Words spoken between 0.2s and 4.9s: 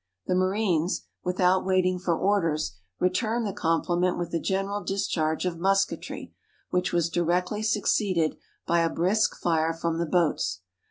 The marines, without waiting for orders, returned the compHment with a general